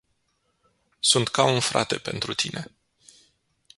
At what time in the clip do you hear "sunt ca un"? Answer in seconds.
0.99-1.59